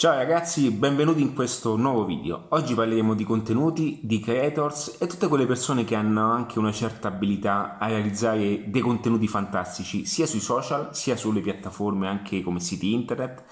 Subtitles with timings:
[0.00, 2.46] Ciao ragazzi, benvenuti in questo nuovo video.
[2.52, 7.08] Oggi parleremo di contenuti, di creators e tutte quelle persone che hanno anche una certa
[7.08, 12.94] abilità a realizzare dei contenuti fantastici sia sui social sia sulle piattaforme anche come siti
[12.94, 13.44] internet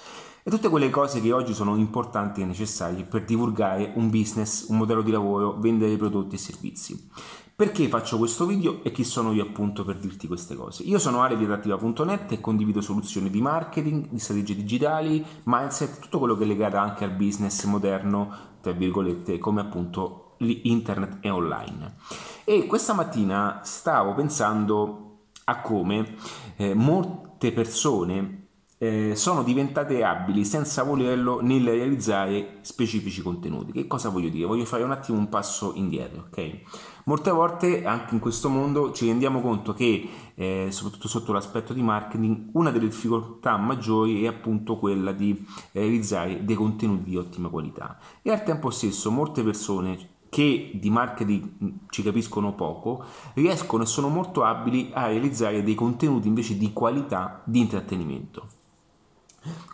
[0.43, 4.79] e tutte quelle cose che oggi sono importanti e necessarie per divulgare un business, un
[4.79, 7.11] modello di lavoro, vendere prodotti e servizi.
[7.59, 10.85] Perché faccio questo video e chi sono io appunto per dirti queste cose?
[10.85, 16.21] Io sono Ale di adattiva.net e condivido soluzioni di marketing, di strategie digitali, mindset, tutto
[16.21, 21.97] quello che è legato anche al business moderno, tra virgolette, come appunto internet e online.
[22.45, 26.15] E questa mattina stavo pensando a come
[26.59, 28.48] eh, molte persone
[28.79, 33.73] eh, sono diventate abili senza volerlo nel realizzare specifici contenuti.
[33.73, 34.47] Che cosa voglio dire?
[34.47, 36.61] Voglio fare un attimo un passo indietro, ok?
[37.05, 41.83] Molte volte anche in questo mondo ci rendiamo conto che, eh, soprattutto sotto l'aspetto di
[41.83, 47.99] marketing, una delle difficoltà maggiori è appunto quella di realizzare dei contenuti di ottima qualità.
[48.23, 53.03] E al tempo stesso molte persone che di marketing ci capiscono poco,
[53.35, 58.58] riescono e sono molto abili a realizzare dei contenuti invece di qualità di intrattenimento.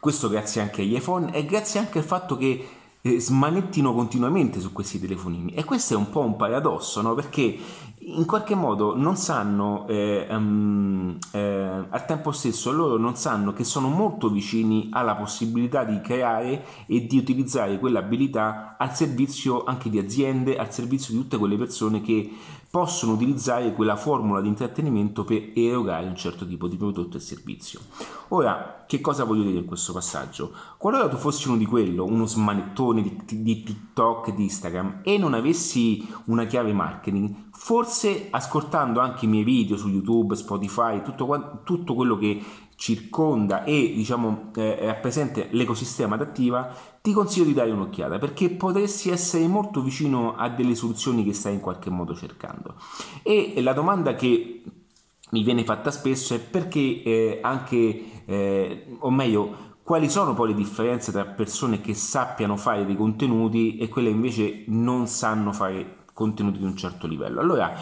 [0.00, 2.68] Questo grazie anche agli iPhone e grazie anche al fatto che
[3.06, 5.52] eh, smanettino continuamente su questi telefonini.
[5.52, 7.14] E questo è un po' un paradosso, no?
[7.14, 7.58] Perché
[8.06, 13.64] in qualche modo non sanno, eh, um, eh, al tempo stesso loro non sanno che
[13.64, 19.98] sono molto vicini alla possibilità di creare e di utilizzare quell'abilità al servizio anche di
[19.98, 22.30] aziende, al servizio di tutte quelle persone che
[22.70, 27.80] possono utilizzare quella formula di intrattenimento per erogare un certo tipo di prodotto e servizio.
[28.28, 30.52] Ora, che cosa voglio dire in questo passaggio?
[30.76, 35.34] Qualora tu fossi uno di quello, uno smanettone di, di TikTok, di Instagram e non
[35.34, 41.94] avessi una chiave marketing, forse ascoltando anche i miei video su YouTube, Spotify, tutto, tutto
[41.94, 42.42] quello che
[42.76, 49.46] circonda e diciamo eh, rappresenta l'ecosistema adattiva, ti consiglio di dare un'occhiata perché potresti essere
[49.46, 52.74] molto vicino a delle soluzioni che stai in qualche modo cercando.
[53.22, 54.62] E la domanda che
[55.34, 60.54] mi viene fatta spesso è perché eh, anche, eh, o meglio, quali sono poi le
[60.54, 66.58] differenze tra persone che sappiano fare dei contenuti e quelle invece non sanno fare contenuti
[66.58, 67.40] di un certo livello.
[67.40, 67.74] Allora,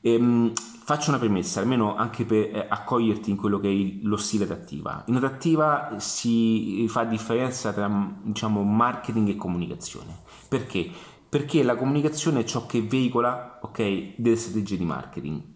[0.00, 4.44] ehm, faccio una premessa, almeno anche per eh, accoglierti in quello che è lo stile
[4.44, 5.02] adattiva.
[5.08, 7.90] In adattiva si fa differenza tra
[8.22, 10.20] diciamo, marketing e comunicazione.
[10.48, 10.88] Perché?
[11.28, 15.54] Perché la comunicazione è ciò che veicola okay, delle strategie di marketing.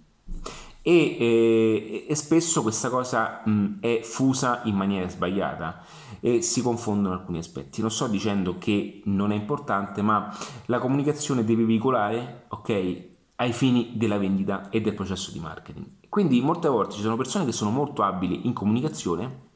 [0.83, 5.85] E, e, e, spesso questa cosa mh, è fusa in maniera sbagliata
[6.21, 7.81] e si confondono alcuni aspetti.
[7.81, 10.35] Non sto dicendo che non è importante, ma
[10.67, 15.87] la comunicazione deve veicolare, ok, ai fini della vendita e del processo di marketing.
[16.09, 19.49] Quindi molte volte ci sono persone che sono molto abili in comunicazione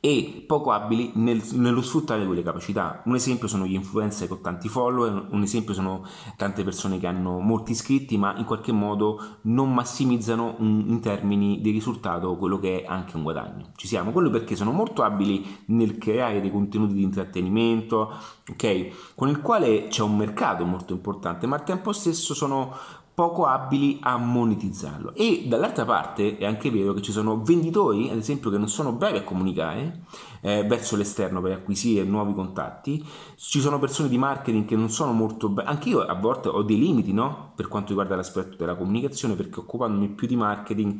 [0.00, 3.02] e poco abili nel, nello sfruttare quelle capacità.
[3.04, 6.06] Un esempio sono gli influencer con tanti follower, un esempio sono
[6.36, 11.70] tante persone che hanno molti iscritti ma in qualche modo non massimizzano in termini di
[11.70, 13.72] risultato quello che è anche un guadagno.
[13.76, 18.12] Ci siamo, quello perché sono molto abili nel creare dei contenuti di intrattenimento,
[18.50, 19.14] ok?
[19.14, 22.74] Con il quale c'è un mercato molto importante, ma al tempo stesso sono
[23.20, 25.12] poco abili a monetizzarlo.
[25.14, 28.92] E dall'altra parte è anche vero che ci sono venditori, ad esempio, che non sono
[28.92, 30.04] bravi a comunicare
[30.40, 33.06] eh, verso l'esterno per acquisire nuovi contatti.
[33.36, 35.68] Ci sono persone di marketing che non sono molto bravi.
[35.68, 37.52] Anche io a volte ho dei limiti, no?
[37.54, 40.98] Per quanto riguarda l'aspetto della comunicazione, perché occupandomi più di marketing,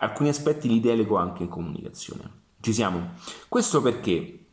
[0.00, 2.30] alcuni aspetti li delego anche in comunicazione.
[2.60, 3.12] Ci siamo.
[3.48, 4.44] Questo perché?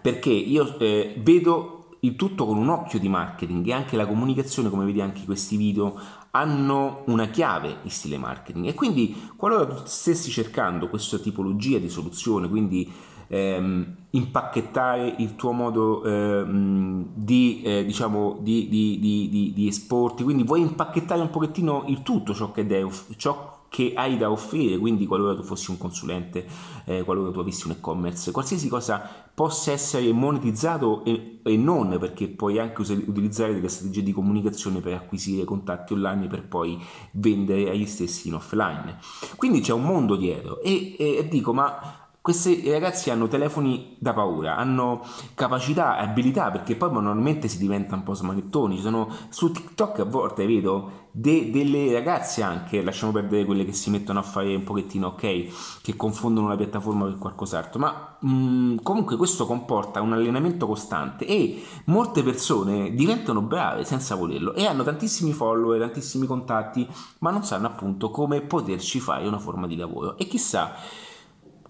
[0.00, 4.70] Perché io eh, vedo il tutto con un occhio di marketing e anche la comunicazione,
[4.70, 5.96] come vedi anche in questi video,
[6.32, 8.66] hanno una chiave in stile marketing.
[8.66, 12.90] E quindi qualora tu stessi cercando questa tipologia di soluzione, quindi
[13.28, 20.62] ehm, impacchettare il tuo modo ehm, di, eh, diciamo, di, di, di, esporti, quindi vuoi
[20.62, 25.34] impacchettare un pochettino il tutto ciò che, devi, ciò che hai da offrire, quindi qualora
[25.34, 26.46] tu fossi un consulente,
[26.84, 29.00] eh, qualora tu avessi un e-commerce, qualsiasi cosa
[29.32, 34.80] possa essere monetizzato e, e non, perché puoi anche us- utilizzare delle strategie di comunicazione
[34.80, 36.78] per acquisire contatti online per poi
[37.12, 38.98] vendere agli stessi in offline.
[39.36, 44.12] Quindi c'è un mondo dietro e, e, e dico, ma questi ragazzi hanno telefoni da
[44.12, 45.04] paura, hanno
[45.34, 48.76] capacità e abilità perché poi normalmente si diventa un po' smanettoni.
[48.76, 53.72] Ci sono su TikTok a volte vedo de, delle ragazze anche, lasciamo perdere quelle che
[53.72, 58.32] si mettono a fare un pochettino ok, che confondono la piattaforma per qualcos'altro, ma mh,
[58.32, 64.64] mm, comunque questo comporta un allenamento costante e molte persone diventano brave senza volerlo e
[64.64, 66.86] hanno tantissimi follower, tantissimi contatti,
[67.18, 70.16] ma non sanno appunto come poterci fare una forma di lavoro.
[70.16, 70.76] E chissà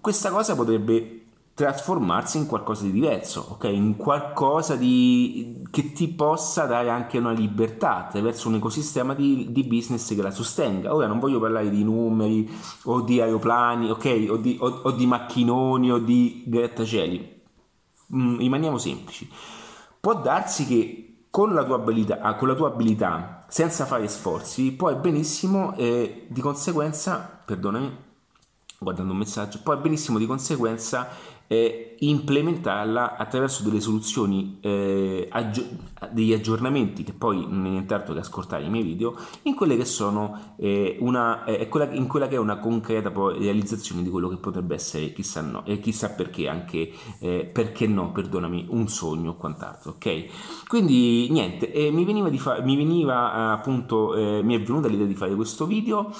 [0.03, 1.21] questa cosa potrebbe
[1.53, 3.63] trasformarsi in qualcosa di diverso, ok?
[3.65, 9.63] In qualcosa di, che ti possa dare anche una libertà attraverso un ecosistema di, di,
[9.63, 10.93] business che la sostenga.
[10.93, 12.51] Ora non voglio parlare di numeri
[12.83, 14.25] o di aeroplani, ok?
[14.29, 17.41] O di, o, o di macchinoni o di grattacieli.
[18.13, 19.29] Mm, rimaniamo semplici.
[20.01, 24.73] Può darsi che con la tua abilità, ah, con la tua abilità senza fare sforzi,
[24.73, 28.11] puoi benissimo eh, di conseguenza, perdonami,
[28.83, 31.09] guardando un messaggio, puoi benissimo di conseguenza
[31.53, 35.65] eh, implementarla attraverso delle soluzioni, eh, aggi-
[36.11, 39.85] degli aggiornamenti che poi non è nient'altro che ascoltare i miei video, in quelle che
[39.85, 44.27] sono eh, una, eh, quella, in quella che è una concreta poi, realizzazione di quello
[44.27, 49.31] che potrebbe essere, chissà no, e chissà perché anche, eh, perché no, perdonami, un sogno
[49.31, 50.25] o quant'altro, ok?
[50.67, 55.35] Quindi niente, eh, mi veniva, fa- mi veniva appunto, mi è venuta l'idea di fare
[55.35, 56.11] questo video,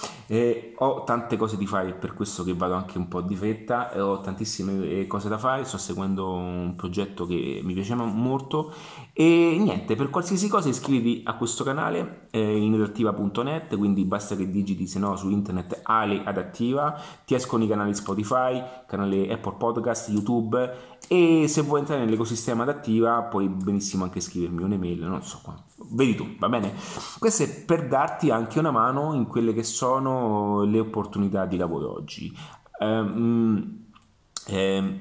[0.78, 4.22] ho tante cose di fare per questo che vado anche un po' di fretta, ho
[4.22, 8.74] tantissime cose da fare, sto seguendo un progetto che mi piaceva molto
[9.14, 14.88] e niente, per qualsiasi cosa iscriviti a questo canale eh, inadattiva.net, quindi basta che digiti
[14.88, 20.92] se no su internet Ali Adattiva, ti escono i canali Spotify, canale Apple Podcast, YouTube
[21.08, 25.56] e se vuoi entrare nell'ecosistema adattiva puoi benissimo anche scrivermi un'email, non so qua.
[25.92, 26.74] Vedi tu, va bene?
[27.20, 31.94] Questo è per darti anche una mano in quelle che sono le opportunità di lavoro
[31.94, 32.36] oggi.
[32.80, 33.86] Um,
[34.48, 35.00] eh,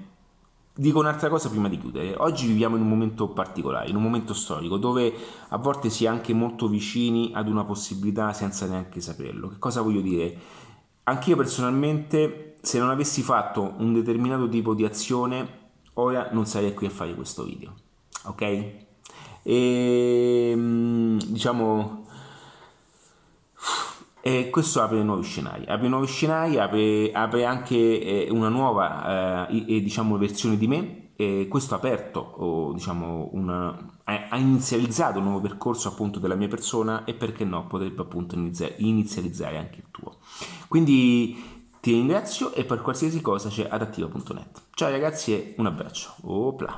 [0.74, 2.14] Dico un'altra cosa prima di chiudere.
[2.16, 5.12] Oggi viviamo in un momento particolare, in un momento storico, dove
[5.48, 9.48] a volte si è anche molto vicini ad una possibilità senza neanche saperlo.
[9.48, 10.34] Che cosa voglio dire?
[11.04, 15.60] Anch'io personalmente, se non avessi fatto un determinato tipo di azione,
[15.94, 17.74] ora non sarei qui a fare questo video.
[18.24, 18.40] Ok?
[19.42, 22.01] E ehm, diciamo
[24.24, 29.82] e questo apre nuovi scenari, apre nuovi scenari, apre, apre anche eh, una nuova eh,
[29.82, 31.00] diciamo, versione di me.
[31.16, 36.48] E questo ha aperto, o, diciamo, una, ha inizializzato un nuovo percorso appunto della mia
[36.48, 38.36] persona e perché no, potrebbe appunto
[38.76, 40.16] inizializzare anche il tuo.
[40.68, 41.36] Quindi
[41.80, 44.62] ti ringrazio e per qualsiasi cosa c'è adattiva.net.
[44.72, 46.14] Ciao ragazzi e un abbraccio.
[46.22, 46.70] Opla.